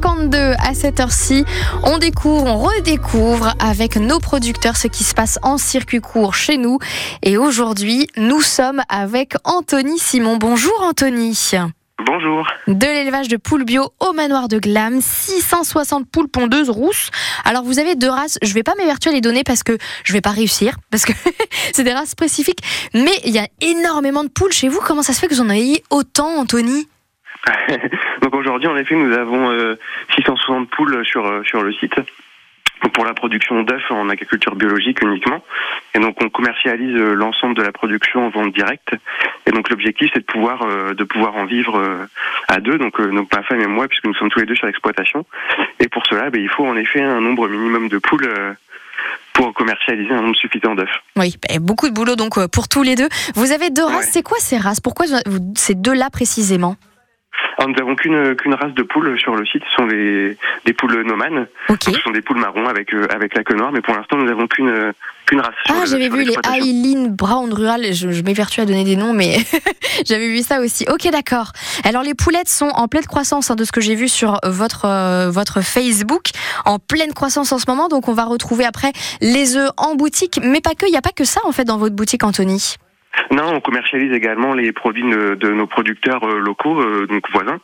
[0.00, 1.44] 7h52 à cette heure-ci.
[1.84, 6.56] On découvre, on redécouvre avec nos producteurs ce qui se passe en circuit court chez
[6.56, 6.78] nous.
[7.22, 10.36] Et aujourd'hui, nous sommes avec Anthony Simon.
[10.36, 11.38] Bonjour Anthony.
[12.06, 12.46] Bonjour.
[12.66, 17.10] De l'élevage de poules bio au manoir de Glam, 660 poules pondeuses rousses.
[17.44, 20.12] Alors vous avez deux races, je vais pas m'évertuer à les donner parce que je
[20.14, 21.12] vais pas réussir, parce que
[21.74, 22.60] c'est des races spécifiques,
[22.94, 24.80] mais il y a énormément de poules chez vous.
[24.80, 26.88] Comment ça se fait que vous en ayez autant, Anthony?
[28.22, 29.78] Donc aujourd'hui, en effet, nous avons euh,
[30.16, 31.94] 660 poules sur, euh, sur le site
[32.94, 35.44] pour la production d'œufs en agriculture biologique uniquement.
[35.94, 38.94] Et donc on commercialise euh, l'ensemble de la production en vente directe.
[39.46, 42.06] Et donc l'objectif c'est de pouvoir euh, de pouvoir en vivre euh,
[42.48, 44.54] à deux, donc, euh, donc ma femme et moi, puisque nous sommes tous les deux
[44.54, 45.26] sur l'exploitation.
[45.78, 48.52] Et pour cela, ben, il faut en effet un nombre minimum de poules euh,
[49.34, 50.88] pour commercialiser un nombre suffisant d'œufs.
[51.16, 53.08] Oui, bah, beaucoup de boulot donc euh, pour tous les deux.
[53.34, 54.10] Vous avez deux races, Ouais.
[54.10, 54.80] c'est quoi ces races?
[54.80, 56.76] Pourquoi vous- ces deux-là précisément?
[57.60, 60.72] Alors nous n'avons qu'une qu'une race de poules sur le site, ce sont des, des
[60.72, 61.46] poules nomanes.
[61.68, 61.84] Ok.
[61.84, 64.16] Donc, ce sont des poules marrons avec euh, avec la queue noire, mais pour l'instant
[64.16, 64.94] nous n'avons qu'une
[65.26, 65.54] qu'une race.
[65.68, 66.34] Ah, j'avais vu les.
[66.56, 69.36] Aileen Brown Rural, je, je m'évertue à donner des noms, mais
[70.06, 70.86] j'avais vu ça aussi.
[70.90, 71.52] Ok, d'accord.
[71.84, 74.86] Alors les poulettes sont en pleine croissance, hein, de ce que j'ai vu sur votre,
[74.86, 76.30] euh, votre Facebook,
[76.64, 80.40] en pleine croissance en ce moment, donc on va retrouver après les œufs en boutique,
[80.42, 82.76] mais pas que, il n'y a pas que ça en fait dans votre boutique, Anthony.
[83.30, 87.60] Non, on commercialise également les produits de, nos producteurs euh, locaux, euh, donc voisins.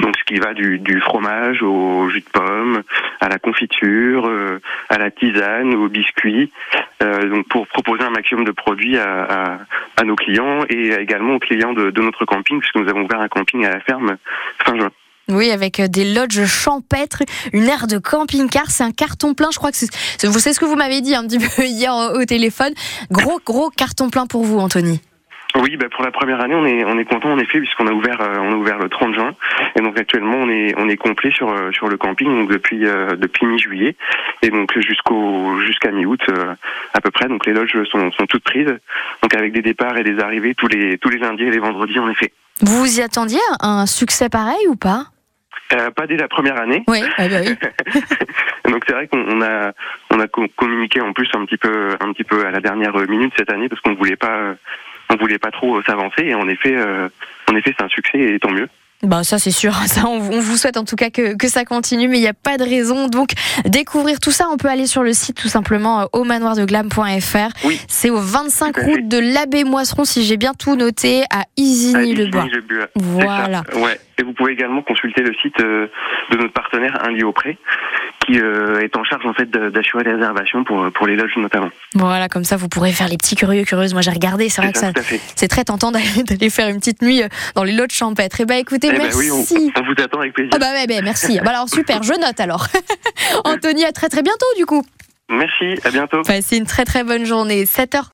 [0.00, 2.82] Donc ce qui va du, du fromage au jus de pomme,
[3.20, 4.60] à la confiture, euh,
[4.90, 6.52] à la tisane, aux biscuits.
[7.02, 9.58] Euh, donc pour proposer un maximum de produits à, à,
[9.96, 13.20] à nos clients et également aux clients de, de notre camping, puisque nous avons ouvert
[13.20, 14.16] un camping à la ferme
[14.64, 14.90] fin juin.
[15.28, 19.50] Oui, avec euh, des lodges champêtres, une aire de camping-car, c'est un carton plein.
[19.52, 21.92] Je crois que c'est, vous savez ce que vous m'avez dit un petit peu hier
[22.14, 22.72] au téléphone.
[23.10, 25.00] Gros, gros carton plein pour vous, Anthony.
[25.56, 27.92] Oui, bah pour la première année, on est on est content en effet puisqu'on a
[27.92, 29.34] ouvert euh, on a ouvert le 30 juin
[29.76, 32.86] et donc actuellement on est on est complet sur euh, sur le camping donc depuis
[32.86, 33.96] euh, depuis mi-juillet
[34.42, 36.54] et donc jusqu'au jusqu'à mi-août euh,
[36.92, 38.72] à peu près donc les loges sont sont toutes prises
[39.22, 41.98] donc avec des départs et des arrivées tous les tous les lundis et les vendredis
[41.98, 42.32] en effet.
[42.60, 45.06] Vous vous y attendiez à un succès pareil ou pas?
[45.72, 46.82] Euh, pas dès la première année.
[46.88, 48.02] Oui, oui, bah oui.
[48.70, 49.72] Donc c'est vrai qu'on on a
[50.10, 52.96] on a co- communiqué en plus un petit peu un petit peu à la dernière
[53.08, 54.54] minute cette année parce qu'on voulait pas
[55.10, 57.08] on voulait pas trop s'avancer et en effet euh,
[57.50, 58.68] en effet c'est un succès et tant mieux.
[59.04, 61.64] Bah ça c'est sûr, ça on, on vous souhaite en tout cas que, que ça
[61.64, 63.06] continue, mais il n'y a pas de raison.
[63.06, 63.30] Donc
[63.64, 67.50] découvrir tout ça, on peut aller sur le site tout simplement euh, au manoirdeglam.fr.
[67.64, 67.80] Oui.
[67.86, 68.90] C'est au 25 Tout à fait.
[68.90, 72.46] route de l'Abbé Moisseron, si j'ai bien tout noté, à Isigny-le-Bois.
[72.96, 73.62] Voilà.
[73.76, 74.00] Ouais.
[74.18, 75.86] Et vous pouvez également consulter le site euh,
[76.32, 77.56] de notre partenaire Un lieu au pré,
[78.28, 81.70] qui euh, est en charge en fait d'assurer les réservations pour pour les loges notamment.
[81.94, 83.94] Voilà, comme ça vous pourrez faire les petits curieux curieuses.
[83.94, 84.92] Moi j'ai regardé, c'est vrai que ça,
[85.34, 88.36] c'est très tentant d'aller faire une petite nuit euh, dans les lots champêtres.
[88.40, 89.18] Eh ben écoutez, Eh ben merci.
[89.18, 89.30] oui,
[89.76, 90.52] on, on vous attend avec plaisir.
[90.54, 91.40] Ah bah ouais, bah, merci.
[91.42, 92.66] Bah alors super, je note alors.
[93.44, 94.84] Anthony, à très très bientôt du coup.
[95.30, 96.22] Merci, à bientôt.
[96.22, 97.64] Passez une très très bonne journée.
[97.64, 98.06] 7h